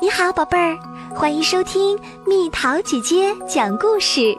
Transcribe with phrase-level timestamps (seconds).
[0.00, 0.78] 你好，宝贝儿，
[1.12, 4.38] 欢迎收听蜜桃姐姐讲故事。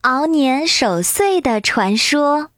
[0.00, 2.48] 熬年守岁的传说，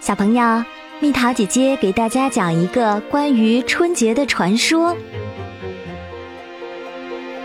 [0.00, 0.64] 小朋友，
[1.00, 4.96] 蜜桃姐姐给大家讲一个关于春节的传说。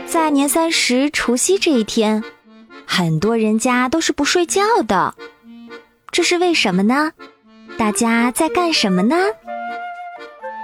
[0.07, 2.23] 在年三十除夕这一天，
[2.85, 5.13] 很多人家都是不睡觉的，
[6.09, 7.11] 这是为什么呢？
[7.77, 9.15] 大家在干什么呢？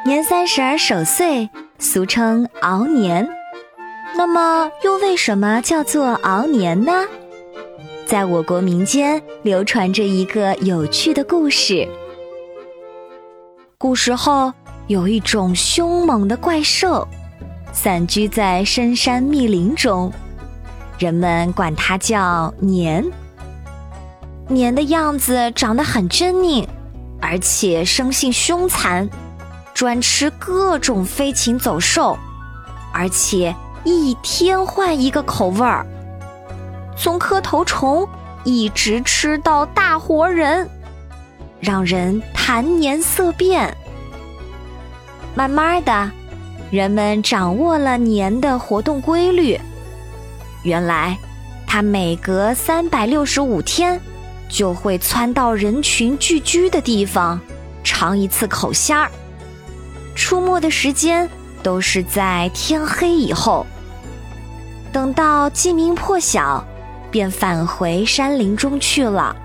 [0.06, 3.28] 年三十儿守岁，俗称熬年。
[4.16, 7.06] 那么，又为什么叫做熬年呢？
[8.06, 11.88] 在我国民间流传着一个有趣的故事。
[13.78, 14.54] 古时候，
[14.88, 17.08] 有一种凶猛的怪兽，
[17.72, 20.12] 散居在深山密林中，
[20.98, 23.06] 人们管它叫年。
[24.48, 26.68] 年的样子长得很狰狞。
[27.22, 29.10] 而且生性凶残，
[29.74, 32.18] 专吃各种飞禽走兽，
[32.94, 35.86] 而且一天换一个口味儿，
[36.98, 38.08] 从磕头虫
[38.44, 40.70] 一直吃到大活人，
[41.60, 43.76] 让人谈年色变。
[45.36, 46.12] 慢慢的，
[46.72, 49.60] 人们掌握了年的活动规律，
[50.64, 51.18] 原来，
[51.68, 54.00] 它每隔三百六十五天。
[54.50, 57.40] 就会窜到人群聚居的地方，
[57.84, 59.10] 尝一次口鲜儿。
[60.16, 61.30] 出没的时间
[61.64, 63.66] 都是在天黑以后。
[64.92, 66.66] 等到鸡鸣破晓，
[67.12, 69.36] 便返回山林中去了。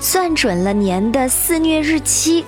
[0.00, 2.44] 算准了年的肆虐日期，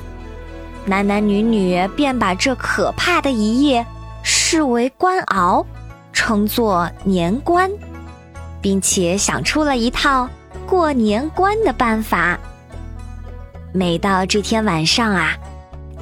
[0.85, 3.85] 男男女女便把这可怕的一夜
[4.23, 5.67] 视为关熬，
[6.13, 7.71] 称作年关，
[8.61, 10.29] 并且想出了一套。
[10.67, 12.39] 过年关的办法。
[13.73, 15.35] 每到这天晚上啊，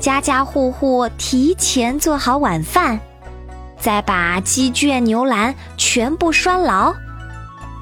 [0.00, 2.98] 家家户户提前做好晚饭，
[3.78, 6.94] 再把鸡圈牛栏全部拴牢，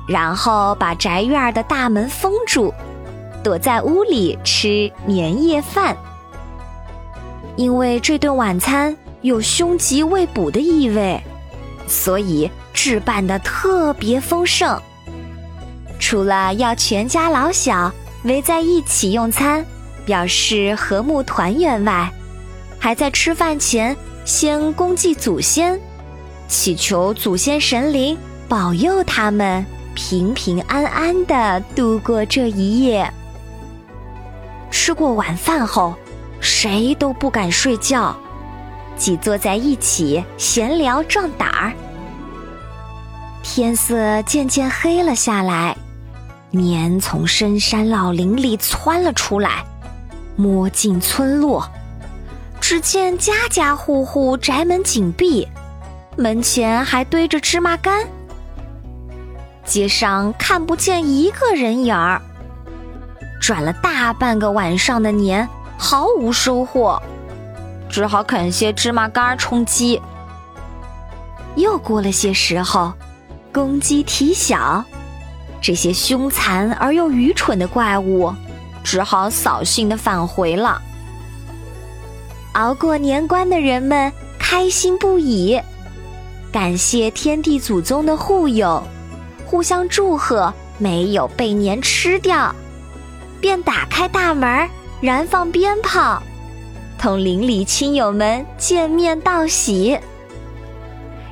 [0.08, 2.72] 然后把宅院的大门封住，
[3.42, 5.96] 躲在屋里吃年夜饭。
[7.56, 11.22] 因为这顿晚餐有凶吉未卜的意味，
[11.86, 14.80] 所以置办的特别丰盛。
[16.12, 17.90] 除了要全家老小
[18.24, 19.64] 围在一起用餐，
[20.04, 22.12] 表示和睦团圆外，
[22.78, 25.80] 还在吃饭前先恭祭祖先，
[26.48, 28.14] 祈求祖先神灵
[28.46, 29.64] 保佑他们
[29.94, 33.10] 平平安安的度过这一夜。
[34.70, 35.94] 吃过晚饭后，
[36.40, 38.14] 谁都不敢睡觉，
[38.98, 41.72] 挤坐在一起闲聊壮胆儿。
[43.42, 45.74] 天色渐渐黑了下来。
[46.54, 49.64] 年从深山老林里窜了出来，
[50.36, 51.66] 摸进村落，
[52.60, 55.48] 只见家家户户宅门紧闭，
[56.14, 58.06] 门前还堆着芝麻干，
[59.64, 62.20] 街上看不见一个人影儿。
[63.40, 65.48] 转了大半个晚上的年，
[65.78, 67.02] 毫无收获，
[67.88, 70.00] 只好啃些芝麻干充饥。
[71.56, 72.92] 又过了些时候，
[73.50, 74.84] 公鸡啼晓。
[75.62, 78.34] 这些凶残而又愚蠢的怪物，
[78.82, 80.82] 只好扫兴的返回了。
[82.54, 85.58] 熬过年关的人们开心不已，
[86.50, 88.82] 感谢天地祖宗的护佑，
[89.46, 92.52] 互相祝贺没有被年吃掉，
[93.40, 94.68] 便打开大门，
[95.00, 96.20] 燃放鞭炮，
[96.98, 99.98] 同邻里亲友们见面道喜。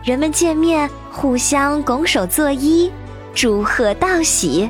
[0.03, 2.91] 人们见面，互相拱手作揖。
[3.35, 4.69] 祝贺道喜，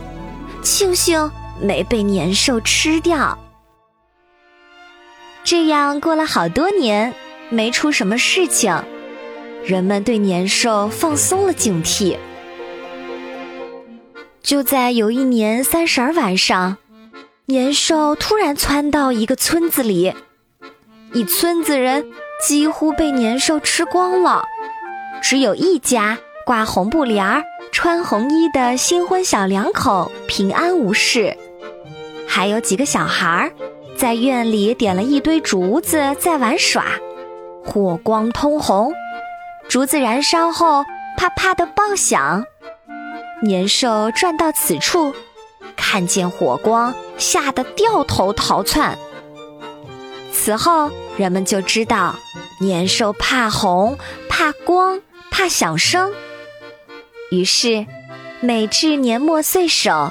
[0.62, 3.37] 庆幸没被年兽吃掉。
[5.43, 7.12] 这样过了好多年，
[7.49, 8.82] 没出什么事情，
[9.65, 12.16] 人们对年兽放松了警惕。
[14.43, 16.76] 就在有一年三十儿晚上，
[17.47, 20.14] 年兽突然窜到一个村子里，
[21.12, 22.11] 一村子人
[22.46, 24.44] 几乎被年兽吃光了，
[25.23, 27.43] 只有一家挂红布帘儿。
[27.72, 31.37] 穿红衣的新婚小两口平安无事，
[32.26, 33.52] 还有几个小孩儿
[33.96, 36.84] 在院里点了一堆竹子在玩耍，
[37.64, 38.93] 火光通红，
[39.69, 40.84] 竹子燃烧后
[41.17, 42.44] 啪啪的爆响。
[43.43, 45.14] 年兽转到此处，
[45.76, 48.99] 看见火光，吓得掉头逃窜。
[50.32, 52.16] 此后，人们就知道
[52.61, 53.96] 年兽怕红、
[54.28, 55.00] 怕光、
[55.31, 56.12] 怕响声。
[57.31, 57.87] 于是，
[58.41, 60.11] 每至年末岁首，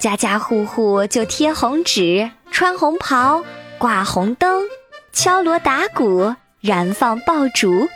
[0.00, 3.44] 家家户户就贴红纸、穿红袍、
[3.78, 4.64] 挂红灯，
[5.12, 7.88] 敲锣打鼓，燃放爆竹，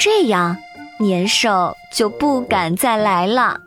[0.00, 0.56] 这样
[0.98, 3.60] 年兽就不敢再来了。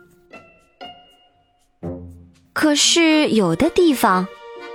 [2.52, 4.28] 可是有的地方，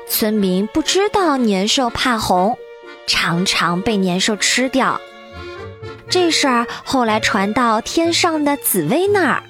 [0.08, 2.58] 村民不知道年兽怕红，
[3.06, 5.00] 常常被年兽吃掉。
[6.14, 9.44] 这事儿后来传到天上的紫薇那儿，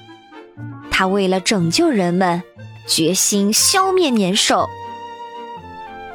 [0.90, 2.42] 他为了拯救人们，
[2.86, 4.70] 决心消灭年兽。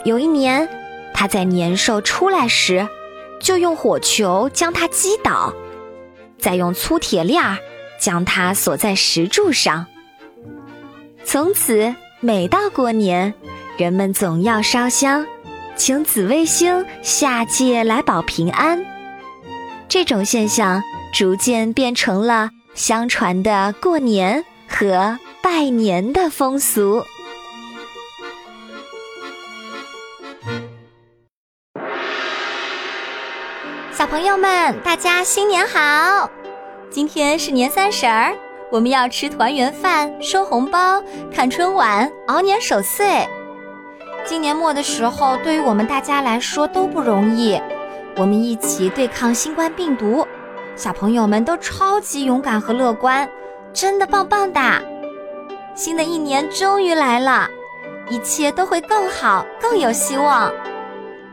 [0.06, 0.68] 有一年，
[1.14, 2.88] 他在年兽出来时，
[3.40, 5.54] 就用火球将它击倒，
[6.40, 7.60] 再用粗铁链儿
[8.00, 9.86] 将它锁在石柱上。
[11.24, 11.94] 从此。
[12.22, 13.34] 每到过年，
[13.78, 15.26] 人们总要烧香，
[15.78, 18.84] 请紫微星下界来保平安。
[19.90, 27.04] 这种现象逐渐变成了相传的过年和拜年的风俗。
[33.92, 36.30] 小朋友们，大家新年好！
[36.92, 38.36] 今天是年三十儿。
[38.72, 41.02] 我们要吃团圆饭、收红包、
[41.34, 43.28] 看春晚、熬年守岁。
[44.24, 47.60] 今年末的时候，对于我们大家来说都不容易。
[48.20, 50.28] 我们一起对抗新冠病毒，
[50.76, 53.26] 小朋友们都超级勇敢和乐观，
[53.72, 54.82] 真的棒棒哒！
[55.74, 57.48] 新的一年终于来了，
[58.10, 60.52] 一切都会更好，更有希望。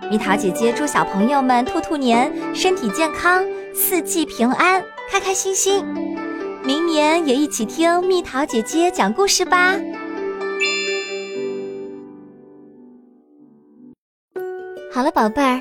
[0.09, 3.45] 蜜桃姐姐祝小朋友们兔兔年身体健康，
[3.75, 4.81] 四季平安，
[5.11, 5.85] 开开心心。
[6.63, 9.75] 明年也一起听蜜桃姐姐讲故事吧。
[14.93, 15.61] 好了，宝贝儿，